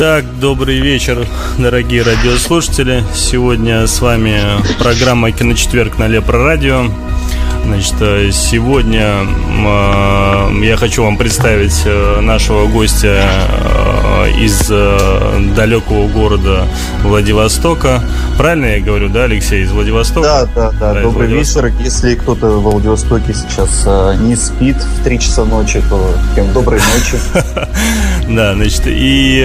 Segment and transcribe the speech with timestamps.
[0.00, 1.26] Так, добрый вечер,
[1.58, 3.04] дорогие радиослушатели.
[3.14, 4.40] Сегодня с вами
[4.78, 6.86] программа «Киночетверг» на Лепро Радио.
[7.66, 13.28] Значит, э, сегодня э, я хочу вам представить э, нашего гостя
[14.28, 14.66] из
[15.54, 16.66] далекого города
[17.02, 18.02] Владивостока.
[18.36, 20.22] Правильно я говорю, да, Алексей, из Владивостока?
[20.22, 20.94] Да, да, да.
[20.94, 21.72] да Добрый вечер.
[21.80, 23.86] Если кто-то в Владивостоке сейчас
[24.20, 27.18] не спит в 3 часа ночи, то всем доброй ночи.
[28.28, 29.44] Да, значит, и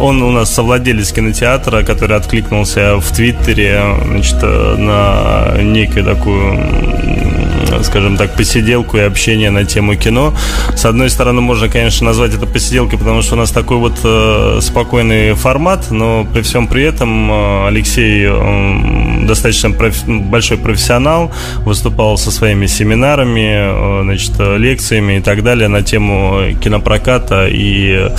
[0.00, 7.37] он у нас совладелец кинотеатра, который откликнулся в Твиттере, значит, на некую такую
[7.82, 10.34] скажем так, посиделку и общение на тему кино.
[10.74, 14.58] С одной стороны, можно, конечно, назвать это посиделкой, потому что у нас такой вот э,
[14.62, 18.97] спокойный формат, но при всем при этом э, Алексей э,
[19.28, 20.04] достаточно проф...
[20.06, 21.30] большой профессионал,
[21.64, 28.10] выступал со своими семинарами, э, значит, лекциями и так далее на тему кинопроката и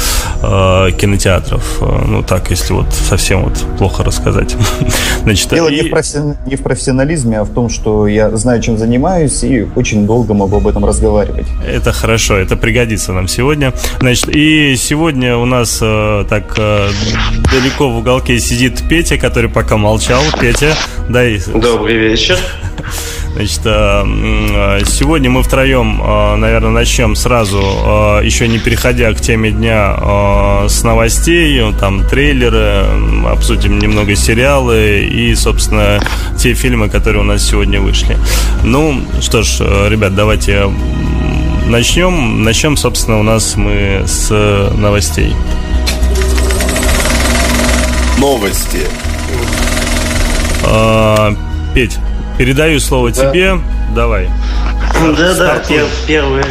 [0.42, 1.80] э, кинотеатров.
[1.82, 4.56] Э, ну, так, если вот совсем вот плохо рассказать.
[5.24, 5.82] Значит, Дело и...
[5.82, 6.18] не, в профи...
[6.46, 10.58] не в профессионализме, а в том, что я знаю, чем занимаюсь, и очень долго могу
[10.58, 11.48] об этом разговаривать.
[11.68, 13.74] Это хорошо, это пригодится нам сегодня.
[14.00, 16.90] Значит, и сегодня у нас э, так э,
[17.52, 20.22] далеко в уголке сидит Петя, который пока молчал.
[20.40, 20.74] Петя,
[21.08, 21.42] дай...
[21.48, 22.38] Добрый вечер.
[23.34, 27.58] Значит, э, э, сегодня мы втроем, э, наверное, начнем сразу,
[28.22, 29.96] еще не переходя к теме дня,
[30.68, 32.86] с новостей, там трейлеры,
[33.28, 36.02] обсудим немного сериалы и, собственно,
[36.38, 38.18] те фильмы, которые у нас сегодня вышли.
[38.64, 39.60] Ну, что ж,
[39.90, 40.70] ребят, давайте
[41.68, 42.44] начнем.
[42.44, 44.30] Начнем, собственно, у нас мы с
[44.76, 45.34] новостей.
[48.18, 48.86] Новости.
[51.74, 52.00] Петь,
[52.40, 53.30] Передаю слово да.
[53.30, 53.60] тебе.
[53.94, 54.30] Давай.
[55.18, 55.62] Да-да,
[56.08, 56.46] первое.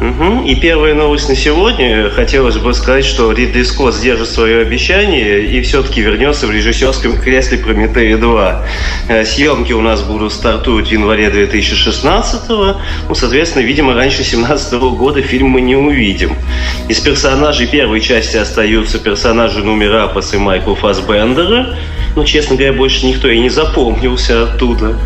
[0.00, 0.46] Угу.
[0.46, 2.10] И первая новость на сегодня.
[2.10, 7.58] Хотелось бы сказать, что Ридли Скотт сдержит свое обещание и все-таки вернется в режиссерском кресле
[7.58, 8.62] «Прометея 2».
[9.08, 12.76] Э, съемки у нас будут стартуют в январе 2016 -го.
[13.08, 16.34] Ну, соответственно, видимо, раньше 2017 -го года фильм мы не увидим.
[16.88, 21.78] Из персонажей первой части остаются персонажи Нумерапас и Майкл Фасбендера–
[22.16, 24.96] ну, честно говоря, больше никто и не запомнился оттуда.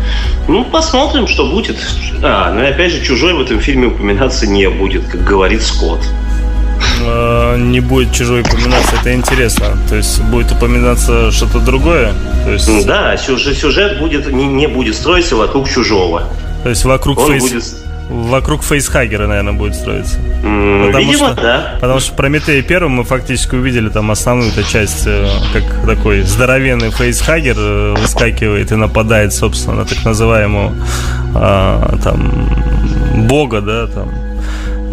[0.47, 1.77] Ну, посмотрим, что будет.
[2.23, 6.01] А, ну и опять же, чужой в этом фильме упоминаться не будет, как говорит Скотт.
[7.03, 9.77] А, не будет чужой упоминаться, это интересно.
[9.89, 12.13] То есть будет упоминаться что-то другое?
[12.43, 12.87] То есть...
[12.87, 16.29] Да, сюжет, сюжет будет, не, не будет строиться вокруг чужого.
[16.63, 17.43] То есть вокруг Он фейс...
[17.43, 20.19] будет Вокруг фейсхагера, наверное, будет строиться.
[20.43, 21.77] Mm, потому видимо, что, да.
[21.81, 27.55] Потому что Прометея первым мы фактически увидели там основную-то часть, э, как такой здоровенный фейсхагер
[27.57, 30.73] э, выскакивает и нападает, собственно, на так называемого
[31.33, 34.24] а, там бога, да, там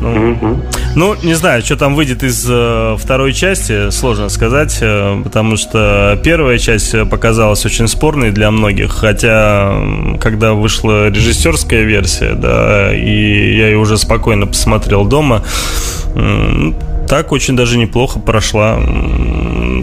[0.02, 0.62] ну,
[0.94, 6.20] ну, не знаю, что там выйдет из э, второй части, сложно сказать, э, потому что
[6.22, 9.74] первая часть показалась очень спорной для многих, хотя
[10.20, 15.44] когда вышла режиссерская версия, да, и я ее уже спокойно посмотрел дома,
[16.14, 16.72] э,
[17.08, 18.78] так очень даже неплохо прошла.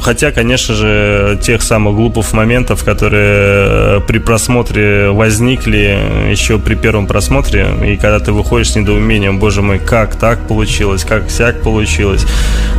[0.01, 5.97] Хотя, конечно же, тех самых глупых моментов, которые э, при просмотре возникли
[6.29, 11.03] еще при первом просмотре, и когда ты выходишь с недоумением, боже мой, как так получилось,
[11.03, 12.25] как сяк получилось.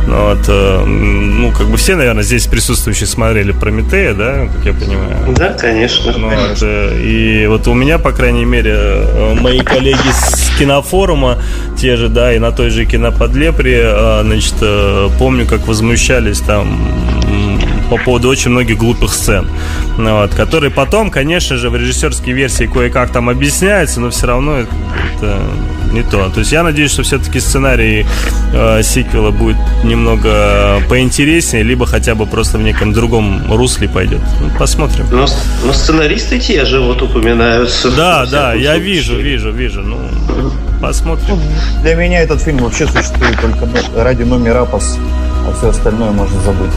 [0.07, 4.73] Ну, вот, э, ну, как бы все, наверное, здесь присутствующие смотрели Прометея, да, как я
[4.73, 5.35] понимаю?
[5.35, 6.13] Да, конечно.
[6.17, 6.67] Ну, конечно.
[6.67, 11.37] Вот, и вот у меня, по крайней мере, э, мои коллеги с кинофорума,
[11.77, 13.81] те же, да, и на той же киноподлепре,
[14.31, 14.55] значит,
[15.19, 16.79] помню, как возмущались там
[17.89, 19.47] по поводу очень многих глупых сцен,
[19.97, 24.59] ну вот, которые потом, конечно же, в режиссерской версии кое-как там объясняются, но все равно
[24.59, 24.71] это,
[25.17, 25.41] это
[25.91, 26.29] не то.
[26.29, 28.05] То есть я надеюсь, что все-таки сценарий
[28.53, 34.21] э, сиквела будет немного поинтереснее, либо хотя бы просто в неком другом русле пойдет.
[34.39, 35.05] Ну, посмотрим.
[35.11, 35.27] Но,
[35.65, 37.91] но сценаристы те же вот упоминаются.
[37.91, 39.81] Да, да, я вижу, вижу, вижу.
[39.81, 39.97] Ну,
[40.81, 41.25] посмотрим.
[41.29, 44.97] Ну, для меня этот фильм вообще существует только ради номера пас,
[45.47, 46.71] а все остальное можно забыть.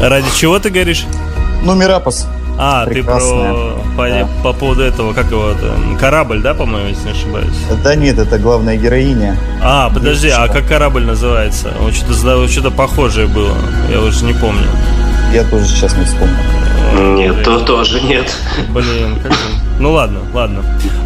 [0.00, 1.06] Ради чего ты говоришь?
[1.62, 2.26] Ну, Мирапос.
[2.56, 3.52] А, Прекрасная.
[3.52, 3.58] ты
[3.96, 4.28] про по, да.
[4.42, 7.56] по поводу этого, как его, это, корабль, да, по-моему, если не ошибаюсь?
[7.82, 9.36] Да нет, это главная героиня.
[9.60, 10.44] А, подожди, Девочка.
[10.44, 11.72] а как корабль называется?
[11.80, 13.56] Вот что-то, что-то похожее было,
[13.90, 14.66] я уже не помню.
[15.32, 16.36] Я тоже сейчас не вспомню.
[17.16, 18.32] Нет, то тоже нет.
[18.68, 19.38] Блин, как же...
[19.78, 20.64] Ну ладно, ладно.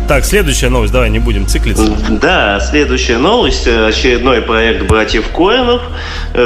[0.09, 1.95] Так, следующая новость, давай не будем циклиться.
[2.09, 3.67] Да, следующая новость.
[3.67, 5.83] Очередной проект братьев Коэнов
[6.33, 6.41] э,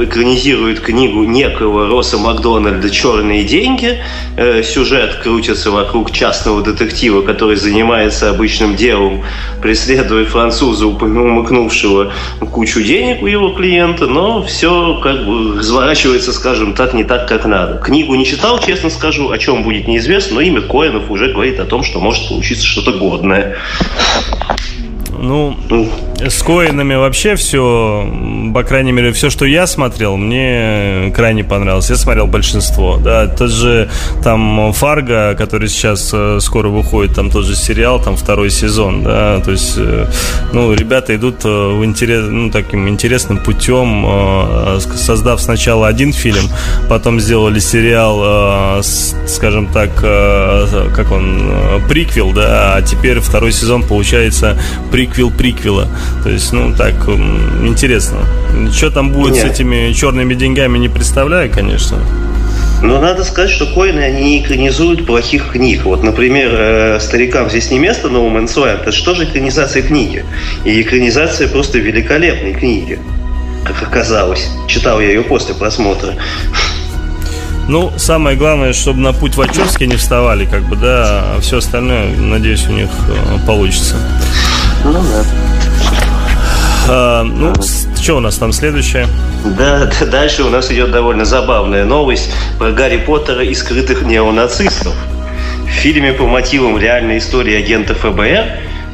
[0.00, 4.02] экранизирует книгу некого Росса Макдональда «Черные деньги».
[4.36, 9.22] Э, сюжет крутится вокруг частного детектива, который занимается обычным делом,
[9.62, 12.12] преследуя француза, умыкнувшего
[12.50, 17.44] кучу денег у его клиента, но все как бы разворачивается, скажем так, не так, как
[17.44, 17.78] надо.
[17.78, 21.63] Книгу не читал, честно скажу, о чем будет неизвестно, но имя Коэнов уже говорит о
[21.66, 23.56] том, что может получиться что-то годное.
[25.18, 25.56] Ну,
[26.20, 28.06] с коинами вообще все,
[28.52, 31.90] по крайней мере, все, что я смотрел, мне крайне понравилось.
[31.90, 32.96] Я смотрел большинство.
[32.96, 33.88] Да, тот же
[34.22, 39.40] там Фарго, который сейчас э, скоро выходит, там тот же сериал, там второй сезон, да,
[39.40, 40.06] то есть, э,
[40.52, 44.06] ну, ребята идут э, в интерес, ну, таким интересным путем,
[44.96, 46.44] создав сначала один фильм,
[46.88, 51.52] потом сделали сериал, скажем так, как он,
[51.88, 54.58] приквел, да, а теперь второй сезон получается
[54.90, 55.88] приквел приквела.
[56.22, 58.18] То есть, ну, так, интересно.
[58.72, 59.46] Что там будет Нет.
[59.46, 61.98] с этими черными деньгами, не представляю, конечно.
[62.82, 65.84] Но надо сказать, что коины, они не экранизуют плохих книг.
[65.84, 70.24] Вот, например, э, «Старикам здесь не место» No Man's Land, это что же экранизация книги?
[70.64, 72.98] И экранизация просто великолепной книги,
[73.64, 74.50] как оказалось.
[74.68, 76.14] Читал я ее после просмотра.
[77.68, 82.14] Ну, самое главное, чтобы на путь Вачовски не вставали, как бы, да, а все остальное,
[82.14, 83.96] надеюсь, у них э, получится.
[84.84, 85.24] Ну да.
[86.86, 87.54] А, ну,
[87.96, 89.06] что у нас там следующее?
[89.56, 94.94] Да, дальше у нас идет довольно забавная новость про Гарри Поттера и скрытых неонацистов.
[95.66, 98.44] В фильме по мотивам реальной истории агента ФБР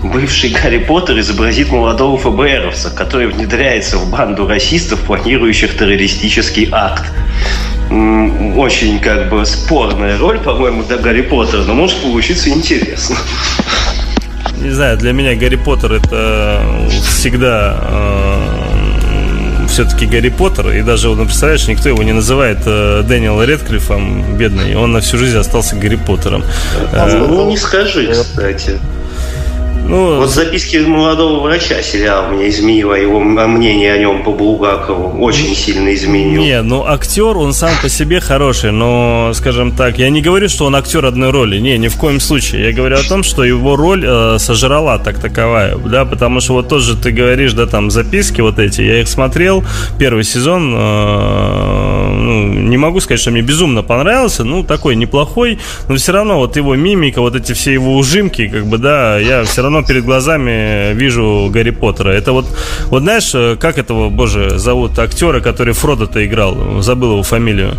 [0.05, 7.05] бывший Гарри Поттер изобразит молодого ФБРовца, который внедряется в банду расистов, планирующих террористический акт.
[7.91, 13.17] Очень как бы спорная роль, по-моему, для Гарри Поттера, но может получиться интересно
[14.61, 16.63] не знаю, для меня Гарри Поттер это
[17.09, 20.71] всегда э, все-таки Гарри Поттер.
[20.73, 24.77] И даже, ну, представляешь, никто его не называет э, Дэниел Редклиффом, бедный.
[24.77, 26.45] Он на всю жизнь остался Гарри Поттером.
[26.93, 28.79] Э, ну, не скажи, кстати.
[29.91, 35.57] Ну, вот записки молодого врача сериал меня изменило, его мнение о нем по Булгакову очень
[35.57, 36.41] сильно изменил.
[36.41, 40.67] Не, ну актер, он сам по себе хороший, но, скажем так, я не говорю, что
[40.67, 42.69] он актер одной роли, не, ни в коем случае.
[42.69, 46.69] Я говорю о том, что его роль э, сожрала так таковая, да, потому что вот
[46.69, 49.65] тоже ты говоришь, да, там записки вот эти, я их смотрел,
[49.99, 51.90] первый сезон, э,
[52.21, 55.59] ну, не могу сказать, что мне безумно понравился, ну, такой неплохой,
[55.89, 59.45] но все равно вот его мимика, вот эти все его ужимки, как бы, да, я
[59.45, 62.11] все равно перед глазами вижу Гарри Поттера.
[62.11, 62.47] Это вот,
[62.87, 66.81] вот знаешь, как этого, боже, зовут актера, который Фродо-то играл?
[66.81, 67.77] Забыл его фамилию.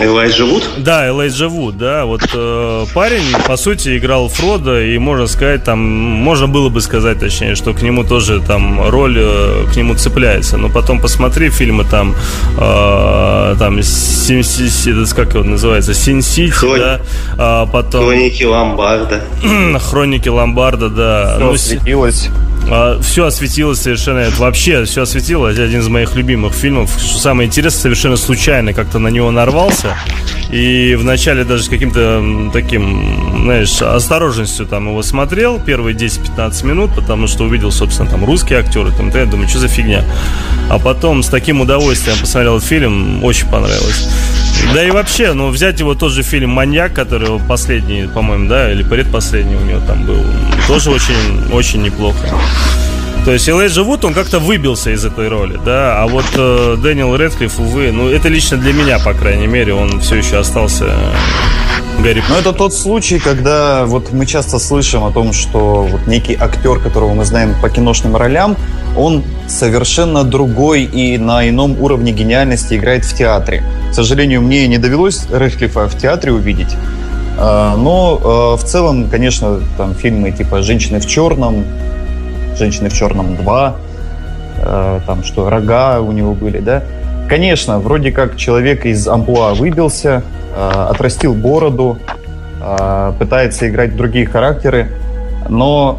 [0.00, 0.68] Элайджа Вуд?
[0.78, 2.04] Да, Элайджа Вуд, да.
[2.04, 7.20] Вот э, парень, по сути, играл Фродо, и можно сказать, там, можно было бы сказать,
[7.20, 10.56] точнее, что к нему тоже там роль э, к нему цепляется.
[10.56, 12.14] Но потом посмотри фильмы там,
[12.58, 14.42] э, там, Син,
[15.14, 17.00] как его называется, Син-Сити, да.
[17.38, 18.06] А потом...
[18.06, 19.22] Хроники Ломбарда.
[19.80, 22.28] Хроники Ломбарда, да все ну, осветилось.
[22.70, 24.18] А, все осветилось совершенно.
[24.18, 25.58] Это вообще все осветилось.
[25.58, 26.90] Один из моих любимых фильмов.
[26.98, 29.96] Что самое интересное, совершенно случайно как-то на него нарвался.
[30.50, 37.26] И вначале даже с каким-то таким, знаешь, осторожностью там его смотрел первые 10-15 минут, потому
[37.26, 38.90] что увидел, собственно, там русские актеры.
[38.92, 40.04] Там, я думаю, что за фигня.
[40.70, 43.22] А потом с таким удовольствием посмотрел фильм.
[43.24, 44.08] Очень понравилось.
[44.74, 48.82] Да и вообще, ну, взять его тот же фильм «Маньяк», который последний, по-моему, да, или
[48.82, 50.24] предпоследний у него там был,
[50.68, 52.28] тоже очень, очень неплохо.
[53.24, 57.14] То есть Элайджа Вуд, он как-то выбился из этой роли, да, а вот э, Дэниел
[57.14, 60.86] Редклифф, увы, ну, это лично для меня, по крайней мере, он все еще остался
[62.02, 62.20] Гарри.
[62.28, 66.80] Ну, это тот случай, когда вот мы часто слышим о том, что вот некий актер,
[66.80, 68.56] которого мы знаем по киношным ролям,
[68.96, 73.62] он совершенно другой и на ином уровне гениальности играет в театре.
[73.92, 76.74] К сожалению, мне не довелось Редклиффа в театре увидеть,
[77.38, 81.64] а, но э, в целом, конечно, там фильмы типа «Женщины в черном»,
[82.56, 83.74] «Женщины в черном 2»,
[84.58, 86.82] э, там что, «Рога» у него были, да?
[87.28, 90.22] Конечно, вроде как человек из амплуа выбился,
[90.54, 91.98] э, отрастил бороду,
[92.60, 94.88] э, пытается играть другие характеры,
[95.48, 95.98] но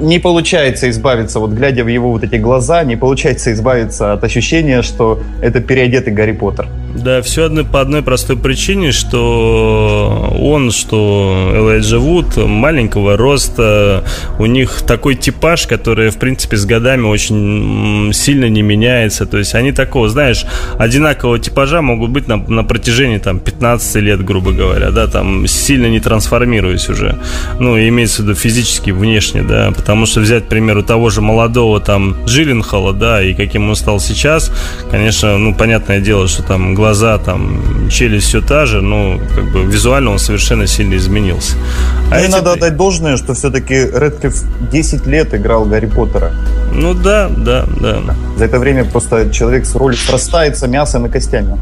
[0.00, 4.82] не получается избавиться, вот глядя в его вот эти глаза, не получается избавиться от ощущения,
[4.82, 6.68] что это переодетый Гарри Поттер.
[6.94, 14.04] Да, все одно, по одной простой причине, что он, что Элайджа Вуд маленького роста,
[14.38, 19.26] у них такой типаж, который, в принципе, с годами очень сильно не меняется.
[19.26, 20.46] То есть они такого, знаешь,
[20.78, 25.86] одинакового типажа могут быть на, на протяжении там 15 лет, грубо говоря, да, там сильно
[25.86, 27.18] не трансформируясь уже.
[27.58, 31.80] Ну, имеется в виду физически, внешне, да, потому что взять, к примеру, того же молодого
[31.80, 34.52] там Джилленхола, да, и каким он стал сейчас,
[34.92, 39.64] конечно, ну, понятное дело, что там глаза, там, челюсть все та же, но как бы
[39.64, 41.56] визуально он совершенно сильно изменился.
[42.10, 42.32] А Мне эти...
[42.32, 44.34] надо отдать должное, что все-таки Редклифф
[44.70, 46.32] 10 лет играл Гарри Поттера.
[46.74, 48.02] Ну да, да, да.
[48.36, 51.58] За это время просто человек с ролью срастается мясом и костями.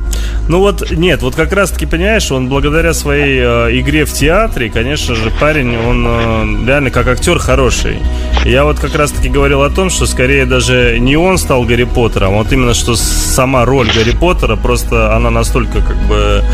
[0.49, 5.15] Ну вот, нет, вот как раз-таки, понимаешь, он благодаря своей э, игре в театре, конечно
[5.15, 7.99] же, парень, он э, реально как актер хороший.
[8.45, 12.35] Я вот как раз-таки говорил о том, что скорее даже не он стал Гарри Поттером,
[12.35, 16.45] а вот именно что сама роль Гарри Поттера, просто она настолько как бы,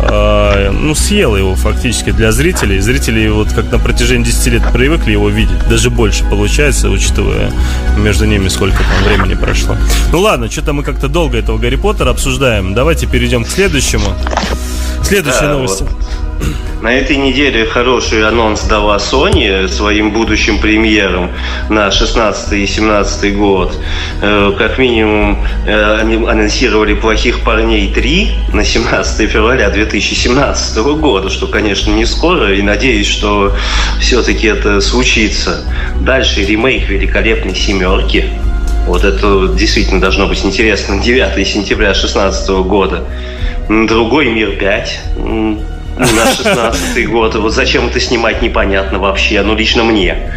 [0.00, 2.80] э, ну, съела его фактически для зрителей.
[2.80, 7.52] Зрители вот как на протяжении 10 лет привыкли его видеть, даже больше получается, учитывая
[7.96, 9.76] между ними сколько там времени прошло.
[10.12, 12.74] Ну ладно, что-то мы как-то долго этого Гарри Поттера обсуждаем.
[12.74, 14.14] Давайте перейдем к следующему.
[15.02, 15.82] Следующая да, новость.
[15.82, 15.90] Вот.
[16.86, 21.32] На этой неделе хороший анонс дала Sony своим будущим премьерам
[21.68, 23.76] на 16 и 17 год.
[24.22, 31.90] Э, как минимум э, анонсировали «Плохих парней 3» на 17 февраля 2017 года, что, конечно,
[31.90, 33.56] не скоро, и надеюсь, что
[33.98, 35.64] все-таки это случится.
[36.02, 38.26] Дальше ремейк «Великолепной семерки».
[38.86, 41.02] Вот это действительно должно быть интересно.
[41.02, 43.02] 9 сентября 2016 года.
[43.68, 45.00] Другой мир 5
[45.98, 47.34] на 16 год.
[47.34, 50.32] Вот зачем это снимать, непонятно вообще, ну лично мне.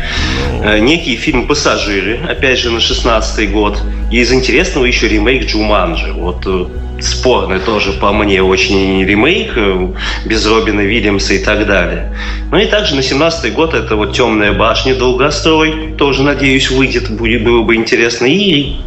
[0.63, 3.81] Э, некий фильм «Пассажиры», опять же, на 16 год.
[4.11, 6.13] И из интересного еще ремейк «Джуманджи».
[6.13, 6.65] Вот э,
[7.01, 9.87] спорный тоже по мне очень ремейк э,
[10.25, 12.15] без Робина Вильямса и так далее.
[12.51, 17.43] Ну и также на 17 год это вот «Темная башня», «Долгострой», тоже, надеюсь, выйдет, будет,
[17.43, 18.25] было бы интересно.
[18.25, 18.77] И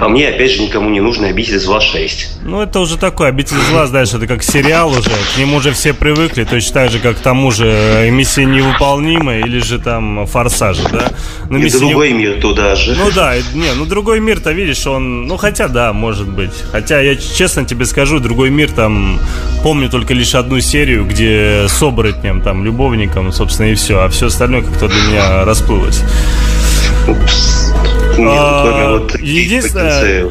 [0.00, 2.38] по мне, опять же, никому не нужно «Обитель зла 6».
[2.42, 5.92] Ну, это уже такой «Обитель зла», знаешь, это как сериал уже, к нему уже все
[5.92, 10.84] привыкли, точно так же, как к тому же э, «Миссия невыполнимая» или же там «Форсажи»,
[10.90, 11.12] да?
[11.50, 12.18] Но и другой не...
[12.18, 12.96] мир туда же.
[12.96, 16.54] Ну да, не, ну другой мир-то, видишь, он, ну хотя да, может быть.
[16.72, 19.20] Хотя я честно тебе скажу, другой мир там,
[19.62, 24.28] помню только лишь одну серию, где с оборотнем, там, любовником, собственно, и все, а все
[24.28, 26.02] остальное как-то для меня расплылось.
[28.18, 30.26] А, единственное,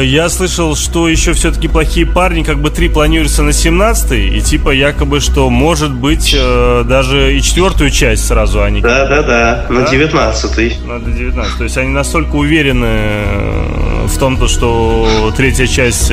[0.00, 4.40] э, я слышал, что еще все-таки плохие парни, как бы три планируются на 17 и
[4.40, 8.80] типа якобы, что может быть э, даже и четвертую часть сразу они.
[8.80, 14.38] Да, да, да, на 19 На 19 То есть они настолько уверены э, в том,
[14.48, 16.12] что третья часть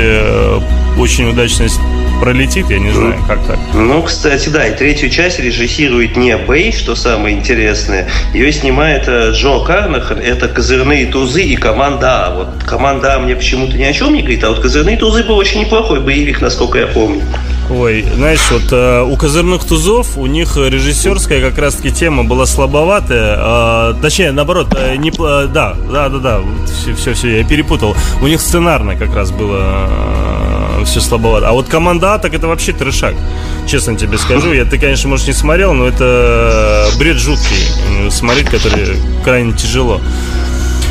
[0.97, 1.67] очень удачно
[2.21, 3.59] пролетит, я не знаю, как так.
[3.73, 8.07] Ну, кстати, да, и третью часть режиссирует не Бэй, что самое интересное.
[8.33, 10.47] Ее снимает Джо Карнахан, это
[10.85, 12.35] «Козырные тузы» и «Команда А».
[12.35, 15.35] Вот «Команда А» мне почему-то ни о чем не говорит, а вот «Козырные тузы» был
[15.35, 17.23] очень неплохой боевик, насколько я помню.
[17.71, 23.35] Ой, знаешь, вот э, у козырных тузов у них режиссерская как раз-таки тема была слабоватая,
[23.39, 27.95] э, точнее, наоборот, э, не, э, да, да, да, да, все, все, все, я перепутал.
[28.21, 29.89] У них сценарно как раз было
[30.81, 31.49] э, все слабовато.
[31.49, 33.15] А вот команда А, так это вообще трешак,
[33.65, 34.53] честно тебе скажу.
[34.53, 39.99] Я, ты, конечно, может, не смотрел, но это бред жуткий, смотреть, который крайне тяжело.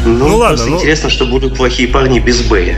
[0.05, 0.67] Ну, ну ладно.
[0.67, 0.77] Ну...
[0.77, 2.77] Интересно, что будут плохие парни без Б.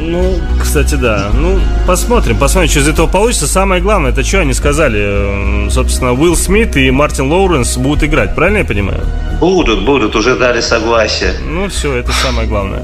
[0.00, 1.30] Ну, кстати, да.
[1.34, 3.48] Ну, посмотрим, посмотрим, что из этого получится.
[3.48, 5.68] Самое главное, это что они сказали?
[5.70, 9.00] Собственно, Уилл Смит и Мартин Лоуренс будут играть, правильно я понимаю?
[9.40, 11.34] Будут, будут, уже дали согласие.
[11.42, 12.82] Ну, все, это самое главное.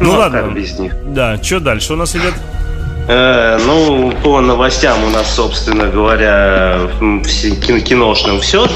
[0.00, 0.50] Ну, ну ладно.
[0.54, 0.94] без них.
[1.12, 2.32] Да, что дальше у нас идет?
[3.06, 8.66] Э, ну, по новостям у нас, собственно говоря, киношным все.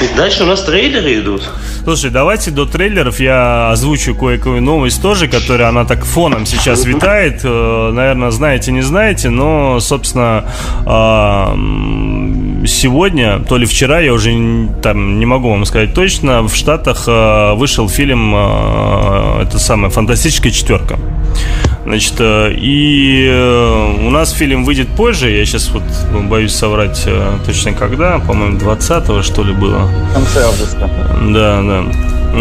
[0.00, 1.48] И дальше у нас трейлеры идут.
[1.86, 7.42] Слушай, давайте до трейлеров я озвучу кое-какую новость тоже, которая она так фоном сейчас витает.
[7.44, 10.50] Э, наверное, знаете, не знаете, но, собственно,
[10.84, 11.54] а,
[12.66, 14.30] сегодня, то ли вчера, я уже
[14.82, 20.52] там не могу вам сказать точно, в Штатах э, вышел фильм, э, это самая «Фантастическая
[20.52, 20.98] четверка».
[21.84, 23.28] Значит, э, и
[24.04, 25.30] у нас фильм выйдет позже.
[25.30, 25.82] Я сейчас вот
[26.28, 27.06] боюсь соврать
[27.44, 28.18] точно когда.
[28.18, 29.88] По-моему, 20-го, что ли, было.
[30.10, 30.90] В конце августа.
[31.32, 31.84] Да, да.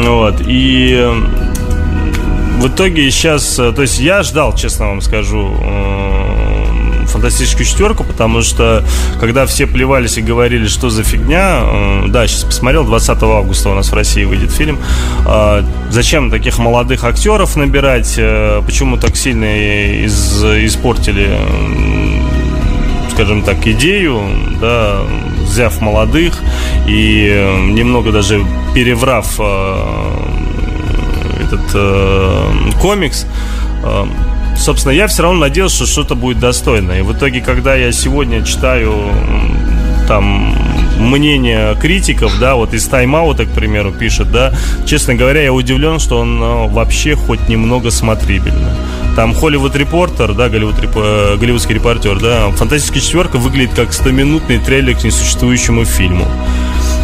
[0.09, 0.41] Вот.
[0.47, 1.07] И
[2.59, 3.55] в итоге сейчас...
[3.55, 5.55] То есть я ждал, честно вам скажу,
[7.15, 8.83] фантастическую четверку, потому что
[9.19, 13.73] когда все плевались и говорили, что за фигня, э, да, сейчас посмотрел, 20 августа у
[13.73, 14.77] нас в России выйдет фильм.
[15.25, 18.15] Э, зачем таких молодых актеров набирать?
[18.17, 19.45] Э, почему так сильно
[20.05, 21.29] из, испортили,
[23.11, 24.21] скажем так, идею,
[24.59, 24.97] да,
[25.43, 26.37] взяв молодых
[26.85, 29.39] и немного даже переврав
[31.45, 33.25] этот э, комикс,
[33.83, 34.05] э,
[34.57, 36.99] собственно, я все равно надеялся, что что-то будет достойное.
[36.99, 38.93] И в итоге, когда я сегодня читаю
[40.07, 40.55] там
[40.99, 44.53] мнение критиков, да, вот из тайм-аута, к примеру, пишет, да,
[44.85, 48.71] честно говоря, я удивлен, что он ну, вообще хоть немного смотрибельный.
[49.15, 50.91] Там Холливуд Репортер, да, Голливуд, реп...
[50.95, 56.27] Э, голливудский репортер, да, фантастическая четверка выглядит как 100-минутный трейлер к несуществующему фильму.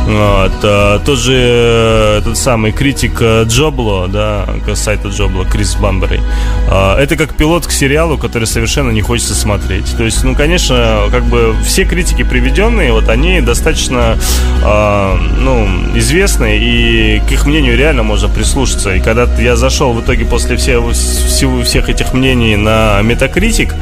[0.06, 0.52] Вот.
[0.64, 6.22] А, тот же э, этот самый критик э, Джобло, да, сайта Джобло, Крис Бамберей.
[6.70, 9.96] А, это как пилот к сериалу, который совершенно не хочется смотреть.
[9.96, 14.18] То есть, ну, конечно, как бы все критики приведенные, вот они достаточно,
[14.62, 18.96] ну, известны, и к их мнению реально можно прислушаться.
[18.96, 23.74] И когда я зашел в итоге после всех, всех этих мнений на Metacritic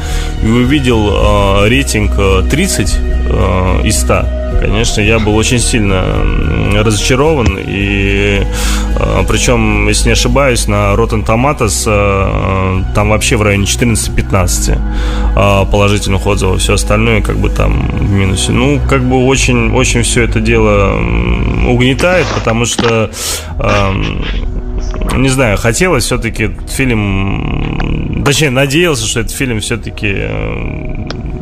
[0.43, 2.97] и увидел рейтинг 30
[3.29, 6.03] э, из 100, конечно, я был очень сильно
[6.75, 7.57] разочарован.
[7.59, 8.41] И
[8.95, 14.77] э, причем, если не ошибаюсь, на Rotten Tomatoes э, там вообще в районе 14-15
[15.35, 16.61] э, положительных отзывов.
[16.61, 18.51] Все остальное как бы там в минусе.
[18.51, 20.99] Ну, как бы очень, очень все это дело
[21.67, 23.09] угнетает, потому что
[25.15, 30.15] не знаю, хотелось все-таки фильм, точнее, надеялся, что этот фильм все-таки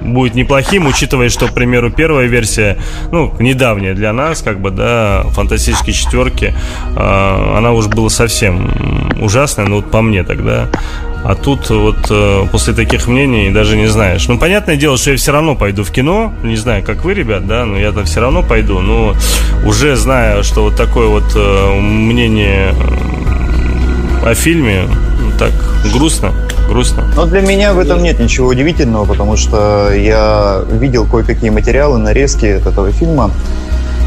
[0.07, 2.77] будет неплохим, учитывая, что, к примеру, первая версия,
[3.11, 6.55] ну, недавняя для нас, как бы, да, фантастические четверки,
[6.95, 8.71] э, она уже была совсем
[9.21, 10.67] ужасная, ну, вот по мне тогда.
[11.23, 14.27] А тут вот э, после таких мнений даже не знаешь.
[14.27, 16.33] Ну, понятное дело, что я все равно пойду в кино.
[16.43, 18.79] Не знаю, как вы, ребят, да, но я-то все равно пойду.
[18.79, 19.13] Но
[19.65, 22.73] уже зная, что вот такое вот э, мнение
[24.23, 24.87] о фильме,
[25.21, 25.51] ну, так
[25.91, 26.31] грустно
[26.67, 27.03] грустно.
[27.15, 32.45] Но для меня в этом нет ничего удивительного, потому что я видел кое-какие материалы, нарезки
[32.45, 33.31] этого фильма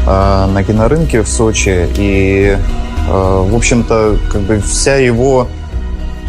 [0.07, 5.47] э, на кинорынке в Сочи, и, э, в общем-то, как бы вся его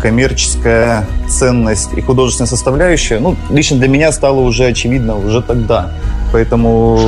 [0.00, 5.92] коммерческая ценность и художественная составляющая, ну, лично для меня стало уже очевидно уже тогда.
[6.32, 6.98] Поэтому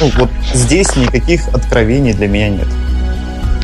[0.00, 2.68] ну, вот здесь никаких откровений для меня нет.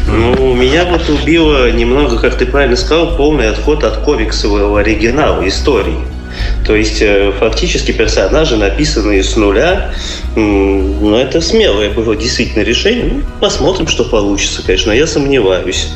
[0.06, 5.98] Ну, меня вот убило немного, как ты правильно сказал, полный отход от комиксового оригинала истории.
[6.66, 9.92] То есть э, фактически персонажи написанные с нуля,
[10.34, 13.12] ну это смелое было действительно решение.
[13.12, 15.88] Ну, посмотрим, что получится, конечно, я сомневаюсь.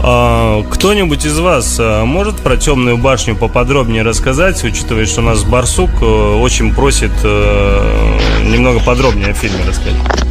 [0.00, 5.42] А, кто-нибудь из вас а, может про темную башню поподробнее рассказать, учитывая, что у нас
[5.42, 10.27] Барсук э, очень просит э, немного подробнее о фильме рассказать?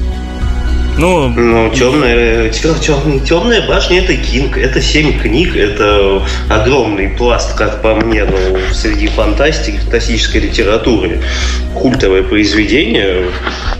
[0.97, 7.83] Ну, ну темная, темная, темная башня это Кинг, это семь книг, это огромный пласт, как
[7.83, 11.21] по мне, ну, среди фантастики, фантастической литературы.
[11.75, 13.27] Культовое произведение.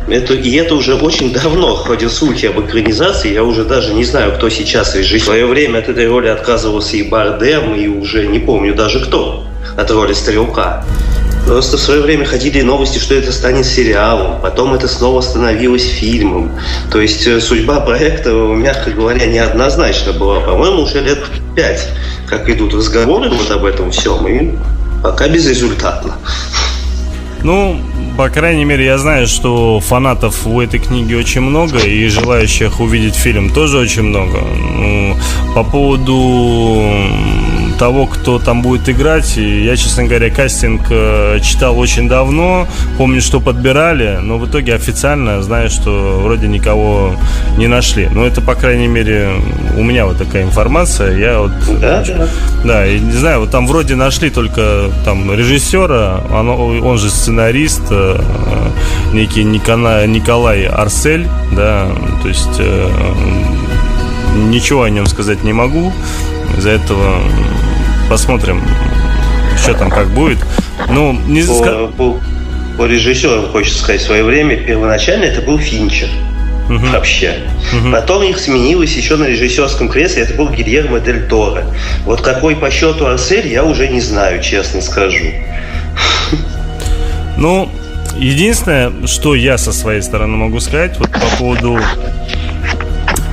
[0.07, 3.33] Это, и это уже очень давно ходят слухи об экранизации.
[3.33, 5.23] Я уже даже не знаю, кто сейчас режиссер.
[5.23, 9.43] В свое время от этой роли отказывался и Бардем, и уже не помню даже кто
[9.75, 10.85] от роли Стрелка.
[11.47, 16.51] Просто в свое время ходили новости, что это станет сериалом, потом это снова становилось фильмом.
[16.91, 20.41] То есть э, судьба проекта, мягко говоря, неоднозначна была.
[20.41, 21.19] По-моему, уже лет
[21.55, 21.87] пять,
[22.27, 24.57] как идут разговоры вот об этом всем, и
[25.01, 26.17] пока безрезультатно.
[27.43, 27.79] Ну,
[28.17, 33.15] по крайней мере, я знаю, что фанатов у этой книги очень много, и желающих увидеть
[33.15, 34.39] фильм тоже очень много.
[34.39, 35.15] Ну,
[35.55, 36.91] по поводу
[37.77, 39.37] того, кто там будет играть.
[39.37, 42.67] И я, честно говоря, кастинг э, читал очень давно.
[42.97, 47.15] Помню, что подбирали, но в итоге официально знаю, что вроде никого
[47.57, 48.07] не нашли.
[48.11, 49.31] Но это, по крайней мере,
[49.77, 51.17] у меня вот такая информация.
[51.17, 51.51] Я вот...
[51.79, 52.27] Да, да.
[52.63, 57.83] Да, и не знаю, вот там вроде нашли только там режиссера, он, он же сценарист,
[57.91, 58.19] э,
[59.13, 61.87] некий Николай, Николай Арсель, да,
[62.21, 62.89] то есть э,
[64.49, 65.91] ничего о нем сказать не могу.
[66.57, 67.19] Из-за этого
[68.09, 68.61] посмотрим,
[69.61, 70.39] что там как будет.
[70.89, 72.19] Ну, не по, по,
[72.77, 76.09] по режиссерам, хочется сказать, в свое время первоначально это был Финчер.
[76.69, 76.87] Угу.
[76.87, 77.35] Вообще.
[77.73, 77.91] Угу.
[77.91, 81.65] Потом их сменилось еще на режиссерском кресле, это был Гильермо Дель Торо.
[82.05, 85.25] Вот какой по счету Арсель, я уже не знаю, честно скажу.
[87.37, 87.69] Ну,
[88.17, 91.79] единственное, что я со своей стороны могу сказать, вот по поводу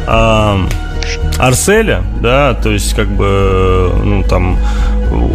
[0.07, 0.61] а,
[1.39, 4.59] Арселя, да, то есть как бы, ну там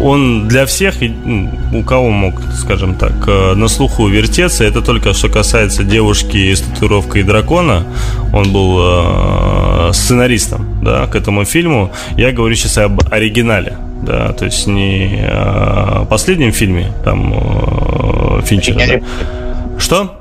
[0.02, 4.64] он для всех, ну, у кого мог, скажем так, э, на слуху вертеться.
[4.64, 7.84] Это только что касается девушки с татуировкой дракона.
[8.32, 11.90] Он был э, сценаристом да, к этому фильму.
[12.16, 13.76] Я говорю сейчас об оригинале.
[14.02, 18.78] Да, то есть не о последнем фильме, там Финчера.
[18.78, 19.00] Да.
[19.78, 20.19] Что?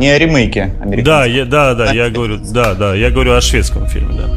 [0.00, 0.70] Не о ремейке.
[1.02, 4.30] Да, я, да, да, я говорю, да, да, я говорю о шведском фильме, да.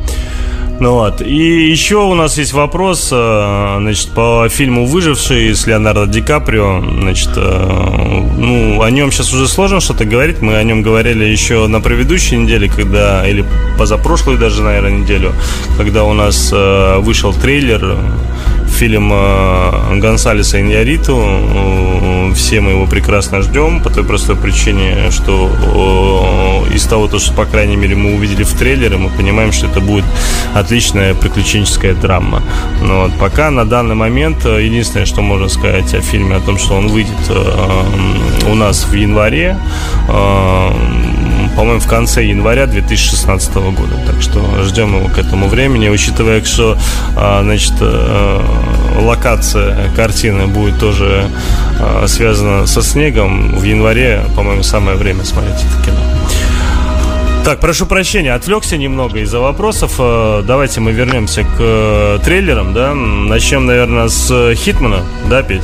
[0.81, 1.21] Ну вот.
[1.21, 6.81] И еще у нас есть вопрос, э, значит, по фильму «Выживший» с Леонардо Ди Каприо.
[6.81, 10.41] Значит, э, ну, о нем сейчас уже сложно что-то говорить.
[10.41, 13.45] Мы о нем говорили еще на предыдущей неделе, когда, или
[13.77, 15.31] позапрошлую даже, наверное, неделю,
[15.77, 17.97] когда у нас э, вышел трейлер
[18.73, 19.09] фильм
[19.99, 22.33] Гонсалеса Иньяриту.
[22.35, 27.45] Все мы его прекрасно ждем по той простой причине, что из того, то, что, по
[27.45, 30.05] крайней мере, мы увидели в трейлере, мы понимаем, что это будет
[30.55, 32.41] отличная приключенческая драма.
[32.81, 36.73] Но вот пока на данный момент единственное, что можно сказать о фильме, о том, что
[36.75, 37.13] он выйдет
[38.49, 39.57] у нас в январе,
[41.55, 43.95] по-моему, в конце января 2016 года.
[44.05, 46.77] Так что ждем его к этому времени, учитывая, что
[47.15, 47.73] значит,
[48.99, 51.29] локация картины будет тоже
[51.79, 53.57] э, связана со снегом.
[53.57, 56.12] В январе, по-моему, самое время смотреть это кино.
[57.43, 59.95] Так, прошу прощения, отвлекся немного из-за вопросов.
[59.99, 62.93] Э, давайте мы вернемся к э, трейлерам, да?
[62.93, 65.63] Начнем, наверное, с Хитмана, да, Петь?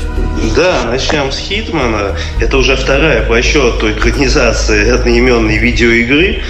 [0.57, 2.17] Да, начнем с Хитмана.
[2.41, 6.41] Это уже вторая по счету экранизация одноименной видеоигры.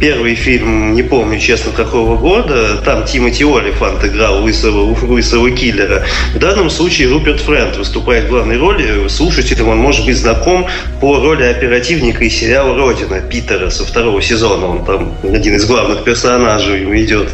[0.00, 2.76] Первый фильм, не помню, честно, какого года.
[2.84, 6.04] Там Тимоти Олифант играл лысого, лысого киллера.
[6.34, 9.08] В данном случае Руперт Фрэнд выступает в главной роли.
[9.08, 10.66] Слушателям он может быть знаком
[11.00, 14.66] по роли оперативника из сериала «Родина» Питера со второго сезона.
[14.66, 17.30] Он там один из главных персонажей идет.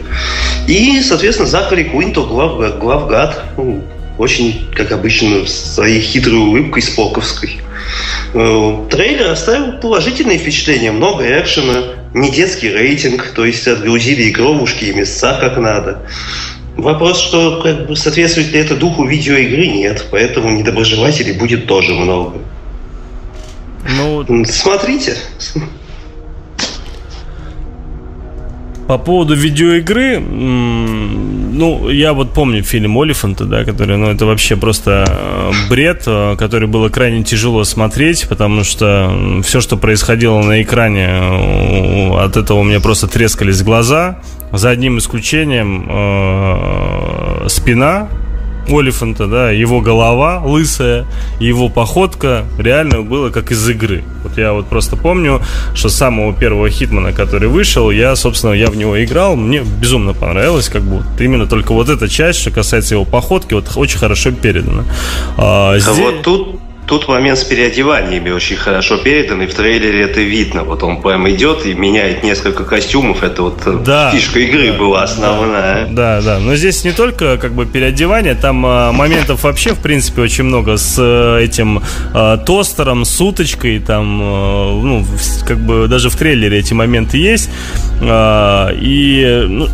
[0.67, 3.45] И, соответственно, Закари Куинто, глав, главгад.
[3.57, 3.83] Ну,
[4.19, 7.59] очень, как обычно, своей хитрой улыбкой споковской.
[8.33, 14.95] Э, трейлер оставил положительные впечатления, много экшена, не детский рейтинг, то есть отгрузили игровушки и
[14.95, 16.03] места как надо.
[16.77, 22.39] Вопрос, что как бы, соответствует ли это духу видеоигры, нет, поэтому недоброжелателей будет тоже много.
[23.89, 25.17] Ну, смотрите.
[28.87, 30.21] По поводу видеоигры,
[31.55, 36.37] ну, я вот помню фильм Олифанта, да, который, ну, это вообще просто э, бред, э,
[36.37, 42.59] который было крайне тяжело смотреть, потому что все, что происходило на экране, э, от этого
[42.59, 44.19] у меня просто трескались глаза.
[44.53, 45.89] За одним исключением
[47.49, 48.09] спина
[48.69, 51.07] Олифанта, да, его голова лысая,
[51.41, 54.05] его походка реально было как из игры.
[54.23, 55.41] Вот я вот просто помню,
[55.75, 60.15] что с самого первого Хитмана, который вышел, я, собственно, я в него играл, мне безумно
[60.15, 64.33] понравилось, как бы именно только вот эта часть, что касается его походки, вот очень хорошо
[64.33, 64.85] передана.
[65.37, 65.99] А, здесь...
[65.99, 70.65] а вот тут Тут момент с переодеваниями очень хорошо передан, и в трейлере это видно.
[70.65, 73.23] Вот он прям идет и меняет несколько костюмов.
[73.23, 75.87] Это вот э, да, фишка игры да, была основная.
[75.87, 76.39] Да, да.
[76.39, 80.77] Но здесь не только как бы переодевание, там а, моментов вообще, в принципе, очень много
[80.77, 83.79] с а, этим а, тостером, с уточкой.
[83.79, 85.07] Там, а, ну,
[85.47, 87.49] как бы даже в трейлере эти моменты есть.
[88.03, 89.69] А, и ну,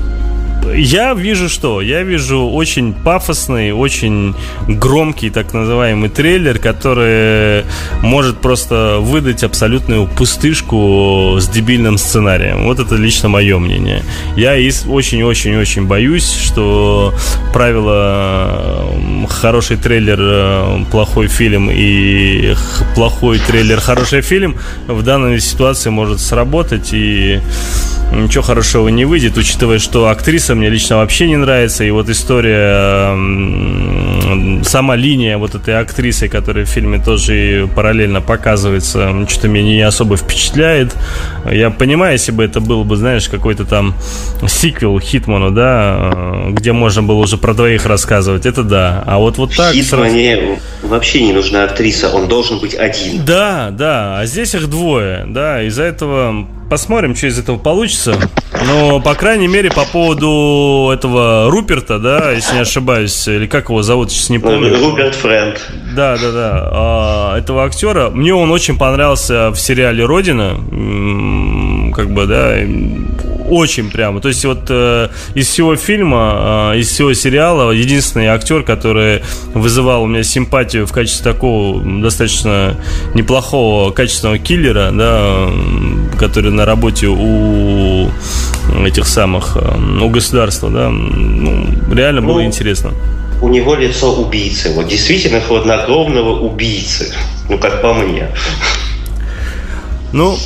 [0.74, 1.80] я вижу что?
[1.80, 4.34] Я вижу очень пафосный, очень
[4.68, 7.64] громкий так называемый трейлер, который
[8.02, 12.64] может просто выдать абсолютную пустышку с дебильным сценарием.
[12.64, 14.02] Вот это лично мое мнение.
[14.36, 17.14] Я очень-очень-очень боюсь, что
[17.52, 18.86] правило
[19.28, 22.54] хороший трейлер, э, плохой фильм и
[22.94, 27.40] плохой трейлер, хороший фильм в данной ситуации может сработать и
[28.12, 33.14] ничего хорошего не выйдет, учитывая, что актриса мне лично вообще не нравится, и вот история,
[34.64, 40.16] сама линия вот этой актрисы, которая в фильме тоже параллельно показывается, что-то меня не особо
[40.16, 40.94] впечатляет.
[41.50, 43.94] Я понимаю, если бы это был бы, знаешь, какой-то там
[44.48, 49.02] сиквел Хитману, да, э, где можно было уже про двоих рассказывать, это да.
[49.06, 49.74] А вот вот так...
[49.74, 50.60] Хитмане сразу...
[50.82, 53.24] вообще не нужна актриса, он должен быть один.
[53.24, 58.16] Да, да, а здесь их двое, да, из-за этого посмотрим, что из этого получится.
[58.66, 63.82] Но, по крайней мере, по поводу этого Руперта, да, если не ошибаюсь, или как его
[63.82, 64.78] зовут, сейчас не помню.
[64.78, 65.60] Руперт Фрэнд.
[65.94, 66.70] Да, да, да.
[66.72, 68.10] А, этого актера.
[68.10, 70.54] Мне он очень понравился в сериале Родина.
[71.94, 72.54] Как бы, да,
[73.50, 74.20] очень прямо.
[74.20, 79.22] То есть вот э, из всего фильма, э, из всего сериала, единственный актер, который
[79.54, 82.76] вызывал у меня симпатию в качестве такого достаточно
[83.14, 85.50] неплохого качественного киллера, да,
[86.18, 88.08] который на работе у
[88.84, 89.56] этих самых,
[90.00, 92.92] у государства, да, ну, реально было ну, интересно.
[93.42, 94.72] у него лицо убийцы.
[94.74, 97.12] Вот действительно хладнокровного убийцы.
[97.48, 98.28] Ну, как по мне.
[100.12, 100.36] Ну,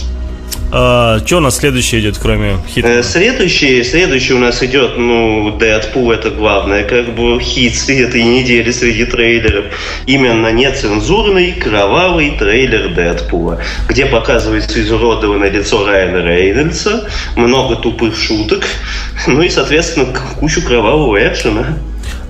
[0.77, 2.89] а, что у нас следующее идет, кроме хита?
[2.89, 8.73] Э, следующий, следующий у нас идет, ну, Дэдпул это главное, как бы хит этой недели
[8.73, 9.67] среди трейлеров.
[10.07, 18.67] Именно нецензурный, кровавый трейлер Дэдпула, где показывается изуродованное лицо Райана Рейнольдса, много тупых шуток,
[19.29, 20.07] ну и, соответственно,
[20.41, 21.79] кучу кровавого экшена.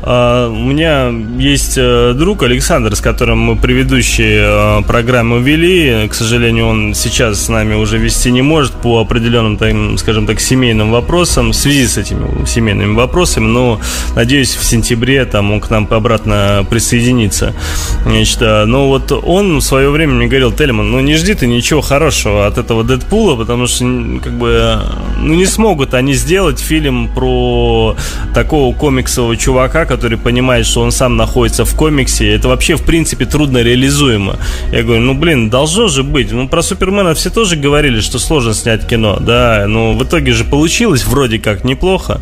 [0.07, 6.09] А, у меня есть э, друг Александр, с которым мы предыдущие э, программы вели.
[6.09, 10.91] К сожалению, он сейчас с нами уже вести не может по определенным, скажем так, семейным
[10.91, 13.47] вопросам, в связи с этими семейными вопросами.
[13.47, 13.81] Но,
[14.15, 17.55] надеюсь, в сентябре там он к нам обратно присоединится.
[18.03, 21.47] Значит, э, но вот он в свое время мне говорил, Тельман, ну не жди ты
[21.47, 23.87] ничего хорошего от этого Дэдпула, потому что,
[24.23, 24.81] как бы,
[25.17, 27.97] ну не смогут они сделать фильм про
[28.35, 33.27] такого комиксового чувака, который понимает, что он сам находится в комиксе, это вообще, в принципе,
[33.27, 34.37] трудно реализуемо.
[34.73, 36.33] Я говорю, ну, блин, должно же быть.
[36.33, 40.45] Ну, про Супермена все тоже говорили, что сложно снять кино, да, но в итоге же
[40.45, 42.21] получилось вроде как неплохо.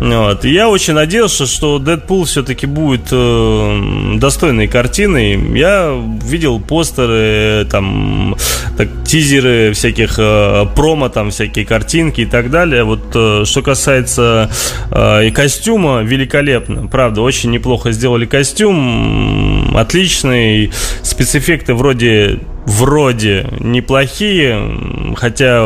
[0.00, 0.44] Вот.
[0.44, 5.58] И я очень надеялся, что Дэдпул все-таки будет э, достойной картиной.
[5.58, 8.36] Я видел постеры, там,
[8.76, 12.84] так, тизеры всяких э, промо, там, всякие картинки и так далее.
[12.84, 14.50] Вот э, что касается
[14.90, 25.64] э, и костюма, великолепно, правда очень неплохо сделали костюм, отличный, спецэффекты вроде вроде неплохие, хотя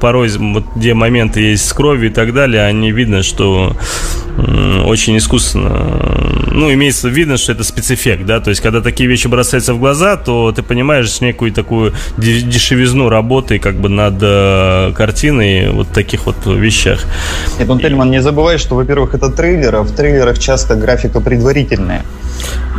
[0.00, 3.74] порой вот где моменты есть с кровью и так далее, они видно, что
[4.86, 5.72] очень искусственно,
[6.52, 10.16] ну, имеется видно, что это спецэффект, да, то есть, когда такие вещи бросаются в глаза,
[10.16, 16.36] то ты понимаешь некую такую дешевизну работы как бы над э, картиной вот таких вот
[16.46, 17.04] вещах.
[17.58, 22.02] Нет, ну, Тельман, не забывай, что, во-первых, это трейлер, а в трейлерах часто графика предварительная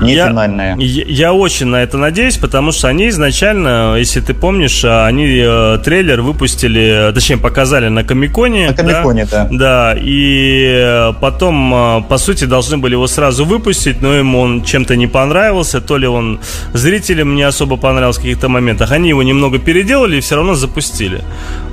[0.02, 0.76] не я, финальная.
[0.78, 5.80] Я, я очень на это надеюсь, потому что они изначально, если ты помнишь, они э,
[5.84, 8.68] трейлер выпустили, точнее, показали на Комиконе.
[8.68, 9.48] На Комиконе, да.
[9.50, 14.40] Да, да и э, потом, э, по сути, должны были его сразу выпустить, но ему
[14.40, 16.40] он чем-то не понравился, то ли он
[16.74, 18.92] зрителям не особо понравился в каких-то моментах.
[18.92, 21.24] Они его немного переделали и все равно запустили.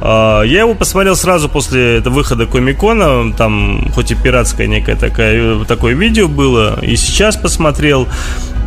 [0.00, 5.94] Э, я его посмотрел сразу после выхода Комикона, там хоть и пиратское некое такое, такое
[5.94, 7.73] видео было, и сейчас посмотрел.
[7.74, 8.08] смотрел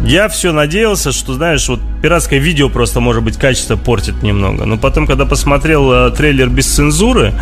[0.01, 4.65] Я все надеялся, что, знаешь, вот пиратское видео просто, может быть, качество портит немного.
[4.65, 7.33] Но потом, когда посмотрел э, трейлер без цензуры,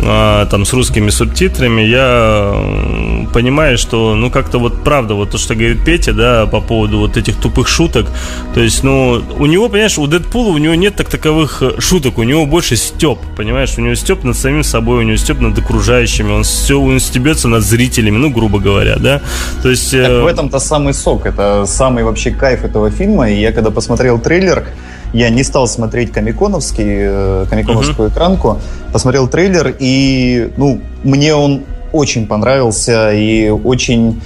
[0.00, 5.38] э, там, с русскими субтитрами, я э, понимаю, что, ну, как-то вот правда, вот то,
[5.38, 8.06] что говорит Петя, да, по поводу вот этих тупых шуток.
[8.54, 12.18] То есть, ну, у него, понимаешь, у Дэдпула у него нет так таковых э, шуток,
[12.18, 13.74] у него больше степ, понимаешь?
[13.78, 17.48] У него степ над самим собой, у него степ над окружающими, он все, он стебется
[17.48, 19.22] над зрителями, ну, грубо говоря, да.
[19.62, 19.94] То есть...
[19.94, 20.02] Э...
[20.02, 24.00] Так в этом-то самый сок, это самый вообще кайф этого фильма, и я когда посмотрел
[24.00, 24.64] посмотрел трейлер,
[25.12, 28.12] я не стал смотреть комиконовский, э, комиконовскую uh-huh.
[28.12, 28.58] экранку,
[28.92, 34.22] посмотрел трейлер, и, ну, мне он очень понравился, и очень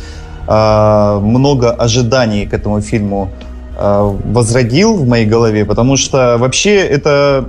[0.47, 3.31] э, много ожиданий к этому фильму
[3.79, 7.47] э, возродил в моей голове, потому что вообще это,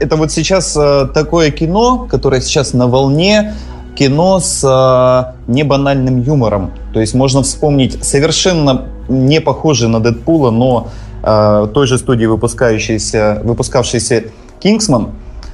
[0.00, 3.54] это вот сейчас э, такое кино, которое сейчас на волне,
[3.94, 6.72] кино с э, небанальным юмором.
[6.92, 10.88] То есть можно вспомнить совершенно не похожий на Дэдпула, но
[11.22, 14.24] э, той же студии, выпускающейся, выпускавшейся
[14.60, 15.10] Кингсман,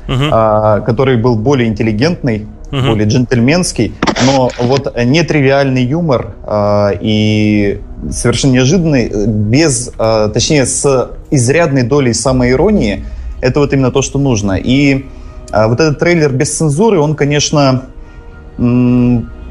[0.06, 0.78] uh-huh.
[0.78, 2.88] э, который был более интеллигентный, uh-huh.
[2.88, 3.94] более джентльменский,
[4.26, 13.04] но вот нетривиальный юмор э, и совершенно неожиданный, без, э, точнее, с изрядной долей самоиронии,
[13.40, 14.52] это вот именно то, что нужно.
[14.52, 15.06] И
[15.52, 17.82] э, вот этот трейлер без цензуры, он, конечно,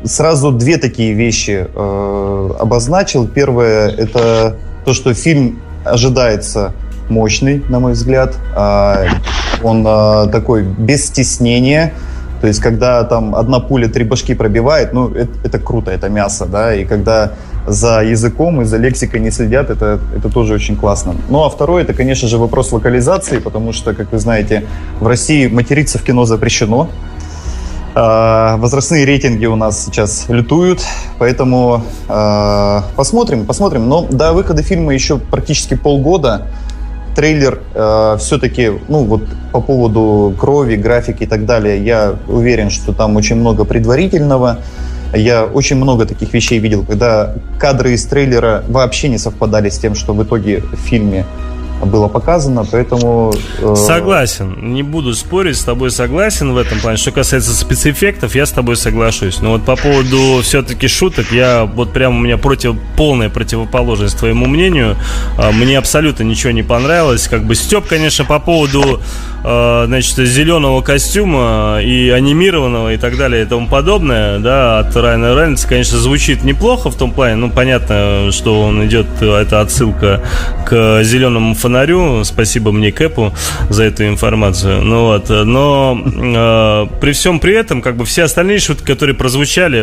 [0.04, 3.28] сразу две такие вещи э, обозначил.
[3.28, 6.74] Первое это то, что фильм ожидается
[7.10, 8.36] мощный, на мой взгляд.
[8.56, 9.06] А,
[9.64, 11.94] он а, такой без стеснения.
[12.42, 16.46] То есть, когда там одна пуля три башки пробивает, ну, это, это круто, это мясо,
[16.46, 17.34] да, и когда
[17.68, 21.16] за языком и за лексикой не следят, это, это тоже очень классно.
[21.28, 24.64] Ну, а второе, это, конечно же, вопрос локализации, потому что, как вы знаете,
[25.02, 26.90] в России материться в кино запрещено,
[28.58, 30.82] возрастные рейтинги у нас сейчас лютуют,
[31.18, 33.90] поэтому э, посмотрим, посмотрим.
[33.90, 36.48] Но до выхода фильма еще практически полгода.
[37.16, 42.94] Трейлер э, все-таки, ну вот по поводу крови, графики и так далее, я уверен, что
[42.94, 44.60] там очень много предварительного.
[45.14, 49.96] Я очень много таких вещей видел, когда кадры из трейлера вообще не совпадали с тем,
[49.96, 51.26] что в итоге в фильме
[51.86, 53.34] было показано, поэтому...
[53.60, 53.76] Э...
[53.76, 56.98] Согласен, не буду спорить, с тобой согласен в этом плане.
[56.98, 59.42] Что касается спецэффектов, я с тобой соглашусь.
[59.42, 64.46] Но вот по поводу все-таки шуток, я вот прям у меня против, полная противоположность твоему
[64.46, 64.98] мнению.
[65.38, 67.28] А, мне абсолютно ничего не понравилось.
[67.28, 69.02] Как бы Степ, конечно, по поводу
[69.42, 75.68] значит, зеленого костюма и анимированного и так далее и тому подобное, да, от Райана Рейнольдса,
[75.68, 80.22] конечно, звучит неплохо в том плане, ну, понятно, что он идет, это отсылка
[80.68, 83.34] к зеленому фонарю, спасибо мне Кэпу
[83.70, 88.60] за эту информацию, ну вот, но э, при всем при этом, как бы все остальные
[88.60, 89.82] шутки, которые прозвучали,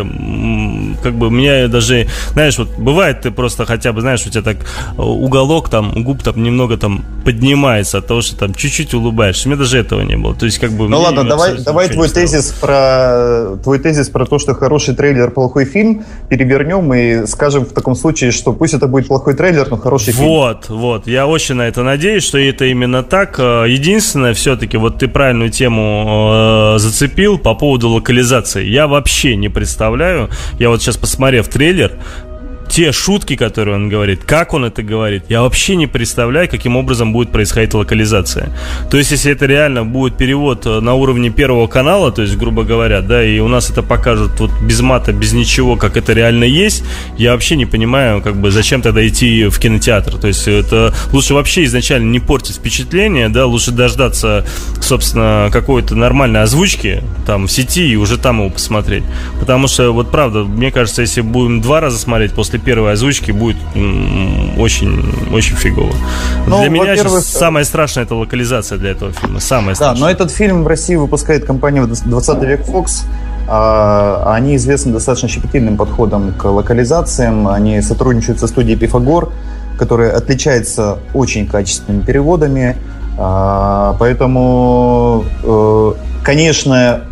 [1.02, 4.58] как бы меня даже, знаешь, вот бывает ты просто хотя бы, знаешь, у тебя так
[4.96, 9.58] уголок там, губ там немного там поднимается от того, что там чуть-чуть улыбаешься, у меня
[9.58, 10.88] даже этого не было, то есть как бы...
[10.88, 15.64] Ну ладно, давай, давай твой тезис про твой тезис про то, что хороший трейлер, плохой
[15.64, 20.12] фильм, перевернем и скажем в таком случае, что пусть это будет плохой трейлер, но хороший
[20.12, 20.26] фильм.
[20.28, 23.36] Вот, вот, я очень на это надеюсь, что это именно так.
[23.38, 28.64] Э, единственное, все-таки, вот ты правильную тему э, зацепил по поводу локализации.
[28.64, 31.92] Я вообще не представляю, я вот сейчас посмотрев трейлер,
[32.68, 37.12] те шутки, которые он говорит, как он это говорит, я вообще не представляю, каким образом
[37.12, 38.52] будет происходить локализация.
[38.90, 42.64] То есть, если это реально будет перевод э, на уровне первого канала, то есть, грубо
[42.64, 46.44] говоря, да, и у нас это покажут вот без мата, без ничего, как это реально
[46.44, 46.84] есть,
[47.16, 50.18] я вообще не понимаю, как бы, зачем тогда идти в кинотеатр.
[50.18, 54.46] То есть, это лучше вообще изначально не портить впечатление, да, лучше дождаться,
[54.80, 59.04] собственно, какой-то нормальной озвучки там в сети и уже там его посмотреть.
[59.40, 63.32] Потому что, вот правда, мне кажется, если будем два раза смотреть после после первой озвучки
[63.32, 63.56] будет
[64.58, 65.92] очень, очень фигово.
[66.46, 69.40] Ну, для меня сейчас самое страшное это локализация для этого фильма.
[69.40, 70.00] Самое страшное.
[70.00, 73.04] Да, но этот фильм в России выпускает компания 20 век Fox.
[73.48, 77.48] А, они известны достаточно щепетильным подходом к локализациям.
[77.48, 79.32] Они сотрудничают со студией Пифагор,
[79.78, 82.76] которая отличается очень качественными переводами.
[83.18, 85.92] А, поэтому, э,
[86.24, 87.02] конечно,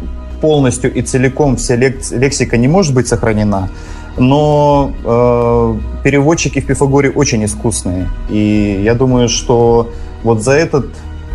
[0.40, 3.70] полностью и целиком вся лексика не может быть сохранена,
[4.16, 8.08] но э, переводчики в Пифагоре очень искусные.
[8.28, 9.90] И я думаю, что
[10.22, 10.86] вот за этот,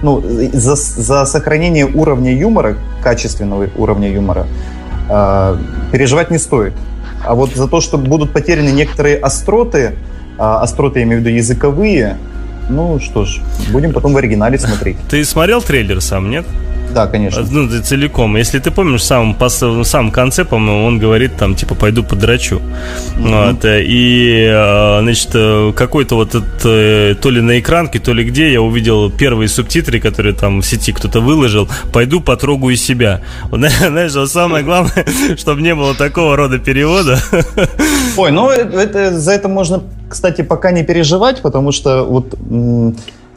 [0.02, 0.22] ну,
[0.54, 4.48] за, за сохранение уровня юмора, качественного уровня юмора,
[5.10, 5.58] э,
[5.92, 6.74] переживать не стоит.
[7.26, 9.96] А вот за то, что будут потеряны некоторые остроты,
[10.38, 12.18] э, остроты, я имею в виду языковые,
[12.70, 14.98] ну что ж, будем потом в оригинале смотреть.
[15.10, 16.46] Ты смотрел трейлер сам, нет?
[16.94, 17.46] Да, конечно.
[17.50, 18.38] Ну, целиком.
[18.38, 22.62] Если ты помнишь, в самом, в самом конце, по-моему, он говорит там, типа, пойду подрачу.
[23.18, 23.52] Mm-hmm.
[23.52, 28.24] Вот, э, и, э, значит, э, какой-то вот этот, то ли на экранке, то ли
[28.24, 33.22] где, я увидел первые субтитры, которые там в сети кто-то выложил, пойду потрогаю себя.
[33.52, 35.06] Знаешь, вот самое главное,
[35.38, 37.20] чтобы не было такого рода перевода.
[38.18, 42.36] Ой, ну, это, за это можно, кстати, пока не переживать, потому что вот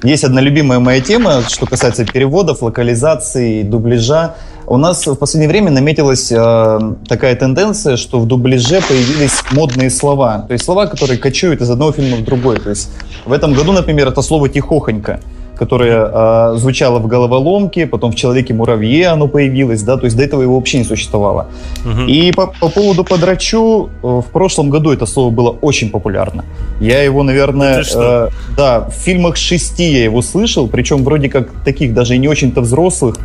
[0.03, 4.35] есть одна любимая моя тема, что касается переводов, локализации, дубляжа.
[4.67, 10.45] У нас в последнее время наметилась э, такая тенденция, что в дубляже появились модные слова.
[10.49, 12.59] То есть слова, которые кочуют из одного фильма в другой.
[12.59, 12.91] То есть
[13.25, 15.21] в этом году, например, это слово «тихохонько»
[15.62, 20.42] которое э, звучало в головоломке, потом в Человеке-муравье оно появилось, да, то есть до этого
[20.42, 21.46] его вообще не существовало.
[21.85, 22.09] Угу.
[22.09, 26.44] И по, по поводу подрачу, э, в прошлом году это слово было очень популярно.
[26.81, 31.94] Я его, наверное, э, да, в фильмах шести я его слышал, причем вроде как таких
[31.94, 33.18] даже не очень-то взрослых,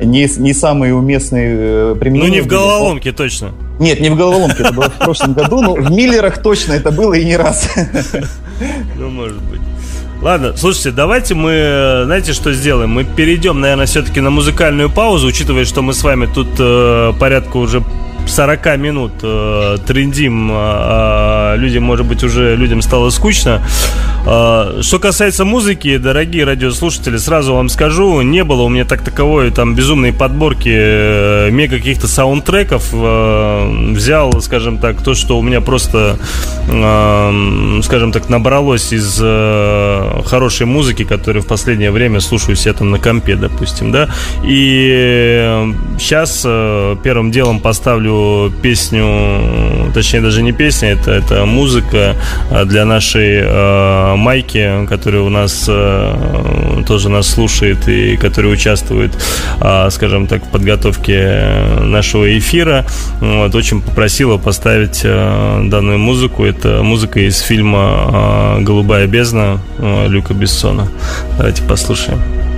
[0.00, 2.28] не, не самые уместные э, применения.
[2.28, 3.50] Ну, не в головоломке, точно.
[3.80, 7.14] Нет, не в головоломке, это было в прошлом году, но в Миллерах точно это было
[7.14, 7.68] и не раз.
[8.98, 9.60] Ну, может быть.
[10.22, 12.90] Ладно, слушайте, давайте мы, знаете, что сделаем?
[12.90, 17.56] Мы перейдем, наверное, все-таки на музыкальную паузу, учитывая, что мы с вами тут э, порядка
[17.56, 17.82] уже
[18.30, 23.62] 40 минут э, трендим, э, людям, может быть, уже людям стало скучно.
[24.26, 29.50] Э, что касается музыки, дорогие радиослушатели, сразу вам скажу, не было у меня так таковой
[29.50, 32.90] там безумной подборки э, мега каких-то саундтреков.
[32.92, 36.18] Э, взял, скажем так, то, что у меня просто,
[36.68, 42.90] э, скажем так, набралось из э, хорошей музыки, которую в последнее время слушаю себе там
[42.90, 44.08] на компе, допустим, да.
[44.44, 48.19] И сейчас э, первым делом поставлю
[48.62, 52.16] песню, точнее даже не песня, это, это музыка
[52.50, 59.12] а, для нашей э, Майки, которая у нас э, тоже нас слушает и которая участвует,
[59.60, 61.42] э, скажем так, в подготовке
[61.80, 62.86] нашего эфира.
[63.20, 66.44] Вот, очень попросила поставить э, данную музыку.
[66.44, 69.60] Это музыка из фильма «Голубая бездна»
[70.08, 70.88] Люка Бессона.
[71.36, 72.49] Давайте послушаем.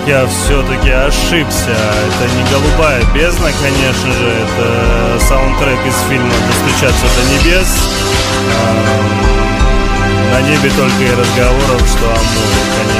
[0.00, 1.70] Как я все-таки ошибся.
[1.70, 4.28] Это не голубая бездна, конечно же.
[4.28, 7.68] Это саундтрек из фильма «Достучаться до небес».
[10.32, 12.99] На небе только и разговоров, что о море, конечно.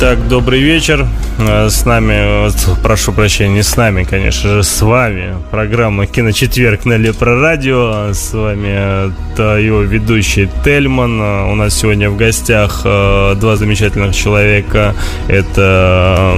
[0.00, 1.08] Итак, добрый вечер.
[1.40, 2.48] Э, с нами,
[2.84, 5.34] прошу прощения, не с нами, конечно же, с вами.
[5.50, 8.12] Программа «Киночетверг» на Лепро Радио.
[8.12, 9.10] С вами
[9.58, 11.20] ее ведущий Тельман.
[11.20, 14.94] У нас сегодня в гостях э, два замечательных человека.
[15.26, 16.32] Это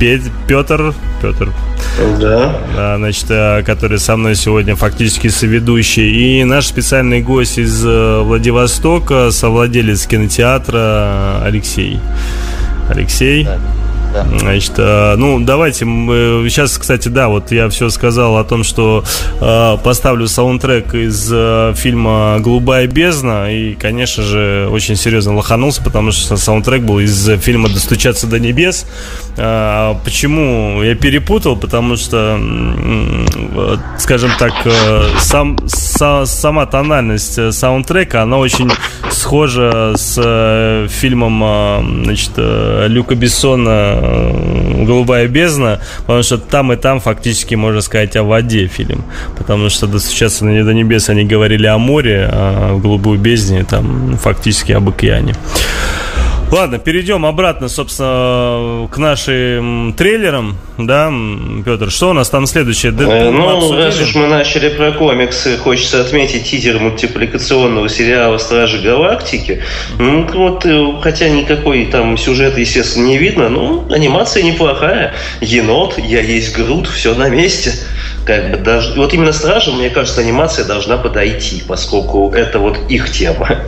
[0.00, 0.94] Петр.
[1.20, 1.52] Петр.
[2.18, 2.56] Да.
[2.74, 2.96] да.
[2.96, 6.40] Значит, э, который со мной сегодня фактически соведущий.
[6.40, 12.00] И наш специальный гость из Владивостока, совладелец кинотеатра Алексей.
[12.90, 13.44] Алексей.
[13.44, 13.58] Да.
[14.22, 19.02] Значит, э, ну, давайте, мы, сейчас, кстати, да, вот я все сказал о том, что
[19.40, 26.12] э, поставлю саундтрек из э, фильма «Голубая бездна», и, конечно же, очень серьезно лоханулся, потому
[26.12, 28.86] что саундтрек был из фильма «Достучаться до небес».
[29.36, 31.56] Э, почему я перепутал?
[31.56, 38.70] Потому что, э, скажем так, э, сам, са, сама тональность э, саундтрека, она очень
[39.10, 44.03] схожа с э, фильмом, э, значит, э, Люка Бессона Э,
[44.86, 49.04] «Голубая бездна», потому что там и там фактически, можно сказать, о воде фильм.
[49.38, 54.72] Потому что достучаться до небес они говорили о море, а в «Голубую бездне» там фактически
[54.72, 55.34] об океане.
[56.54, 61.12] Ладно, перейдем обратно, собственно, к нашим трейлерам, да,
[61.64, 62.92] Петр, что у нас там следующее?
[62.92, 69.64] Э, ну, раз уж мы начали про комиксы, хочется отметить тизер мультипликационного сериала «Стражи Галактики».
[69.98, 75.12] Ну, вот, э, хотя никакой там сюжет, естественно, не видно, но анимация неплохая.
[75.40, 77.72] Енот, я есть Грут, все на месте
[78.24, 83.10] как бы даже вот именно стражам, мне кажется, анимация должна подойти, поскольку это вот их
[83.10, 83.58] тема.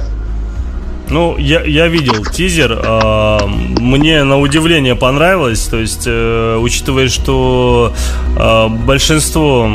[1.08, 2.72] Ну, я, я видел тизер.
[2.72, 5.66] Э, мне на удивление понравилось.
[5.66, 7.94] То есть, э, учитывая, что
[8.36, 9.70] э, большинство,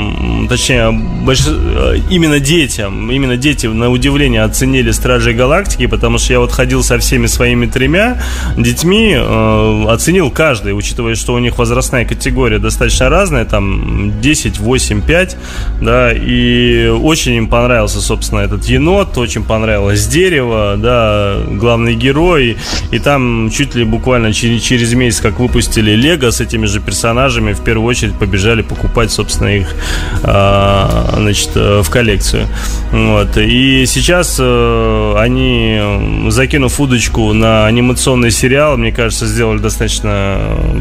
[0.49, 1.45] точнее, больш...
[1.47, 6.83] Э, именно детям, именно дети на удивление оценили Стражи Галактики, потому что я вот ходил
[6.83, 8.21] со всеми своими тремя
[8.57, 15.01] детьми, э, оценил каждый, учитывая, что у них возрастная категория достаточно разная, там 10, 8,
[15.01, 15.37] 5,
[15.81, 21.20] да, и очень им понравился, собственно, этот енот, очень понравилось дерево, да,
[21.51, 22.57] главный герой,
[22.91, 27.53] и там чуть ли буквально через, через месяц, как выпустили Лего с этими же персонажами,
[27.53, 29.75] в первую очередь побежали покупать, собственно, их
[30.23, 32.47] а, значит, в коллекцию.
[32.91, 33.37] Вот.
[33.37, 40.37] И сейчас э, они, закинув удочку на анимационный сериал, мне кажется, сделали достаточно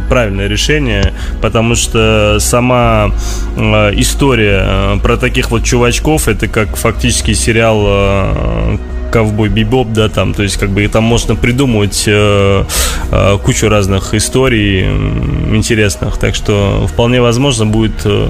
[0.08, 3.12] правильное решение, потому что сама
[3.56, 8.78] э, история э, про таких вот чувачков, это как фактически сериал
[9.10, 12.64] ковбой бибоп, да, там, то есть как бы там можно придумывать э,
[13.10, 14.86] э, кучу разных историй
[15.54, 18.28] интересных, так что вполне возможно будет э,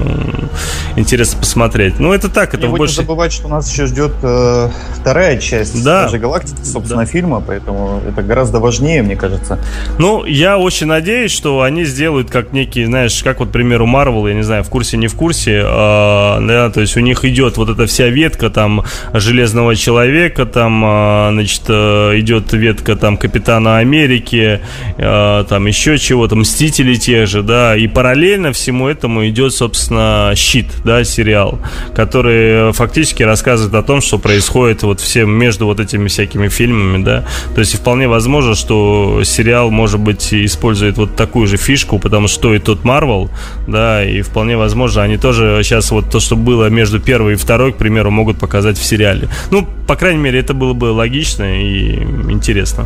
[0.95, 1.99] интересно посмотреть.
[1.99, 2.99] Ну это так, это Не больше.
[2.99, 4.69] Не забывать, что нас еще ждет э,
[4.99, 6.03] вторая часть да.
[6.03, 7.05] даже галактики, собственно, да.
[7.05, 9.59] фильма, поэтому это гораздо важнее, мне кажется.
[9.97, 14.27] Ну я очень надеюсь, что они сделают как некий, знаешь, как вот, к примеру, Marvel,
[14.27, 17.57] я не знаю, в курсе не в курсе, э, да, то есть у них идет
[17.57, 23.17] вот эта вся ветка там Железного человека, там там, а, значит, э, идет ветка там
[23.17, 24.61] Капитана Америки,
[24.97, 30.67] э, там еще чего-то, Мстители те же, да, и параллельно всему этому идет, собственно, Щит,
[30.85, 31.59] да, сериал,
[31.93, 37.25] который фактически рассказывает о том, что происходит вот всем между вот этими всякими фильмами, да,
[37.53, 42.55] то есть вполне возможно, что сериал, может быть, использует вот такую же фишку, потому что
[42.55, 43.29] и тот Марвел,
[43.67, 47.73] да, и вполне возможно, они тоже сейчас вот то, что было между первой и второй,
[47.73, 49.27] к примеру, могут показать в сериале.
[49.51, 51.95] Ну, по крайней мере, это было бы логично и
[52.29, 52.85] интересно.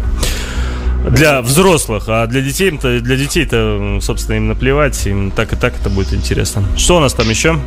[1.09, 5.73] Для взрослых, а для детей то для детей-то, собственно, им наплевать, им так и так
[5.79, 6.63] это будет интересно.
[6.77, 7.59] Что у нас там еще?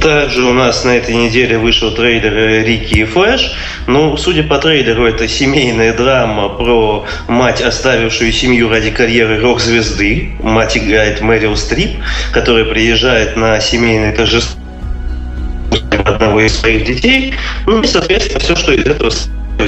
[0.00, 3.52] Также у нас на этой неделе вышел трейлер Рики и Флэш.
[3.88, 10.30] Ну, судя по трейлеру, это семейная драма про мать, оставившую семью ради карьеры рок-звезды.
[10.40, 11.90] Мать играет Мэрил Стрип,
[12.32, 14.61] которая приезжает на семейное торжество
[16.04, 17.34] одного из своих детей.
[17.66, 19.10] Ну и, соответственно, все, что из этого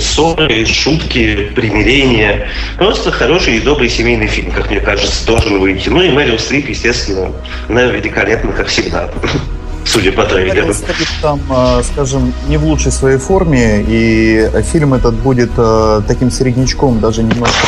[0.00, 2.48] ссоры, шутки, примирения.
[2.78, 5.88] Просто хороший и добрый семейный фильм, как мне кажется, должен выйти.
[5.88, 7.30] Ну и Мэрил Стрип, естественно,
[7.68, 9.08] она великолепна, как всегда
[9.84, 10.72] судя по трейлеру.
[11.20, 17.00] там, а, скажем, не в лучшей своей форме, и фильм этот будет а, таким середнячком,
[17.00, 17.66] даже немножко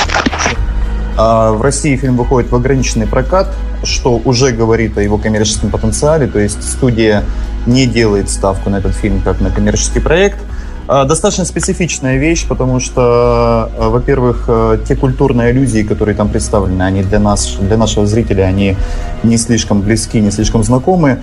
[1.17, 3.53] а, в России фильм выходит в ограниченный прокат,
[3.85, 7.25] что уже говорит о его коммерческом потенциале, то есть студия
[7.67, 10.39] не делает ставку на этот фильм как на коммерческий проект.
[10.87, 14.49] Достаточно специфичная вещь, потому что, во-первых,
[14.87, 18.77] те культурные аллюзии, которые там представлены, они для нас, для нашего зрителя, они
[19.25, 21.23] не слишком близки, не слишком знакомы.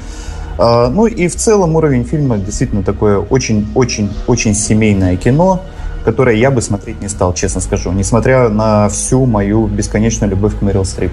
[0.58, 5.62] А, ну и в целом уровень фильма действительно такое очень-очень-очень семейное кино,
[6.04, 10.62] которое я бы смотреть не стал, честно скажу, несмотря на всю мою бесконечную любовь к
[10.62, 11.12] Мэрил Стрип.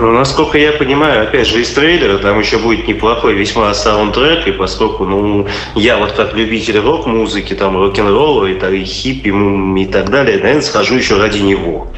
[0.00, 4.52] Ну, насколько я понимаю, опять же, из трейлера там еще будет неплохой весьма саундтрек, и
[4.52, 10.38] поскольку, ну, я вот как любитель рок-музыки, там, рок-н-ролла и, и хиппи и так далее,
[10.38, 11.88] наверное, схожу еще ради него.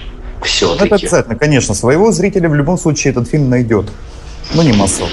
[0.43, 0.87] Все-таки.
[0.87, 1.75] Это обязательно, конечно.
[1.75, 3.87] Своего зрителя в любом случае этот фильм найдет.
[4.55, 5.09] Но не массово.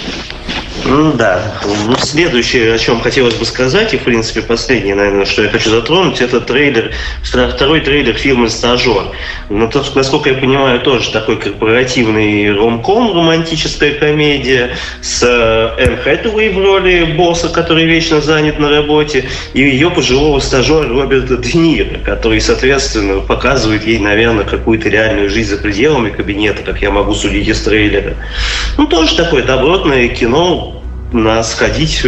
[0.90, 1.54] Ну да.
[1.64, 5.70] Ну, следующее, о чем хотелось бы сказать, и, в принципе, последнее, наверное, что я хочу
[5.70, 6.92] затронуть, это трейлер,
[7.24, 9.12] второй трейлер фильма «Стажер».
[9.50, 14.72] Но, то, насколько я понимаю, тоже такой корпоративный ромком, романтическая комедия
[15.02, 20.40] с э, Энн Хэтэуэй в роли босса, который вечно занят на работе, и ее пожилого
[20.40, 26.82] стажера Роберта Де который, соответственно, показывает ей, наверное, какую-то реальную жизнь за пределами кабинета, как
[26.82, 28.16] я могу судить из трейлера.
[28.78, 30.79] Ну, тоже такое добротное кино,
[31.12, 32.05] на сходить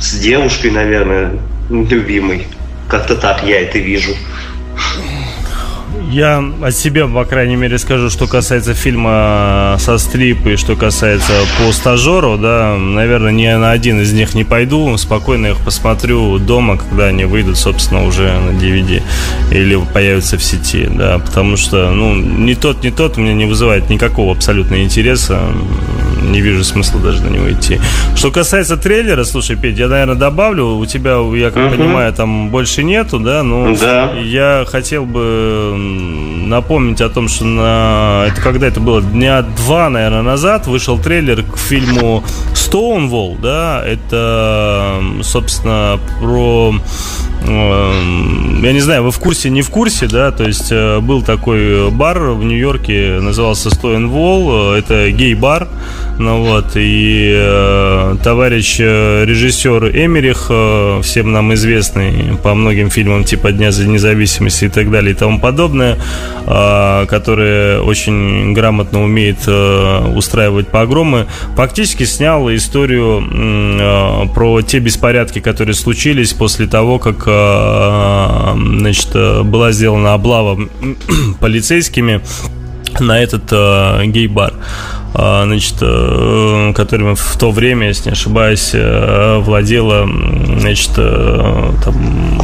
[0.00, 1.38] с девушкой, наверное,
[1.70, 2.46] любимой.
[2.88, 4.14] Как-то так я это вижу.
[6.10, 11.32] Я о себе, по крайней мере, скажу, что касается фильма со стрип и что касается
[11.58, 16.78] по стажеру, да, наверное, ни на один из них не пойду, спокойно их посмотрю дома,
[16.78, 19.02] когда они выйдут, собственно, уже на DVD
[19.50, 23.90] или появятся в сети, да, потому что, ну, ни тот, ни тот мне не вызывает
[23.90, 25.40] никакого абсолютно интереса,
[26.22, 27.80] не вижу смысла даже на него идти.
[28.14, 31.76] Что касается трейлера, слушай, Петь, я, наверное, добавлю, у тебя, я как uh-huh.
[31.76, 34.12] понимаю, там больше нету, да, но да.
[34.14, 35.74] я хотел бы
[36.46, 38.24] напомнить о том, что на...
[38.28, 45.00] это когда это было дня два, наверное, назад вышел трейлер к фильму Stonewall, да, это,
[45.22, 46.74] собственно, про
[47.46, 51.90] я не знаю, вы в курсе, не в курсе, да, то есть э, был такой
[51.90, 55.68] бар в Нью-Йорке, назывался Stolen Wall, э, это гей-бар,
[56.18, 60.50] ну вот, и э, товарищ режиссер Эмерих,
[61.04, 65.38] всем нам известный по многим фильмам типа Дня за независимость и так далее и тому
[65.40, 65.98] подобное,
[66.44, 76.66] который очень грамотно умеет устраивать погромы, фактически снял историю про те беспорядки, которые случились после
[76.66, 79.10] того, как значит,
[79.46, 80.58] была сделана облава
[81.40, 82.22] полицейскими
[83.00, 84.54] на этот э, гей-бар,
[85.14, 90.08] э, значит, э, которым в то время, если не ошибаюсь, э, владела,
[90.58, 92.40] значит, э, там,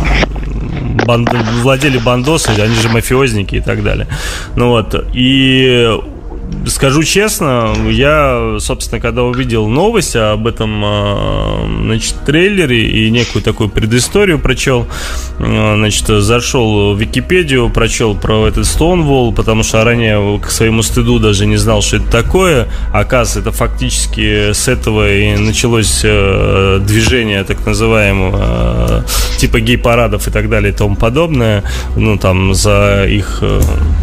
[1.07, 1.30] банд...
[1.62, 4.07] владели бандосы, они же мафиозники и так далее.
[4.57, 5.99] Ну вот, и
[6.66, 13.68] скажу честно, я, собственно, когда увидел новость об этом а, значит, трейлере и некую такую
[13.68, 14.86] предысторию прочел,
[15.38, 21.18] а, значит, зашел в Википедию, прочел про этот Stonewall, потому что ранее к своему стыду
[21.18, 22.68] даже не знал, что это такое.
[22.92, 30.30] Оказывается, это фактически с этого и началось э, движение так называемого э, типа гей-парадов и
[30.30, 31.62] так далее и тому подобное.
[31.97, 33.38] Ну, там, за их...
[33.42, 33.61] Э,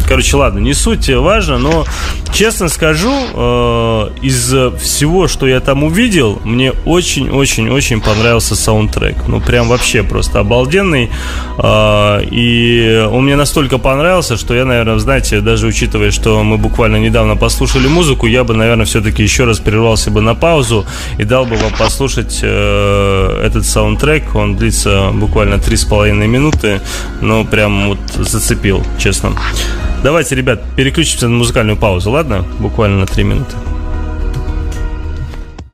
[0.08, 1.84] короче, ладно, не суть важно, но
[2.32, 9.16] честно скажу, э, из всего, что я там увидел, мне очень-очень-очень понравился саундтрек.
[9.28, 11.10] Ну, прям вообще просто обалденный.
[11.58, 16.96] Э, и он мне настолько понравился, что я, наверное, знаете, даже учитывая, что мы буквально
[16.96, 20.86] недавно послушали музыку, я бы, наверное, все-таки еще раз прервался бы на паузу
[21.18, 24.34] и дал бы вам послушать э, этот саундтрек.
[24.34, 26.80] Он длится буквально 3,5 минуты,
[27.20, 29.32] но прям вот зацепил, честно.
[30.02, 32.44] Давайте, ребят, переключимся на музыкальную паузу, ладно?
[32.60, 33.56] Буквально на 3 минуты.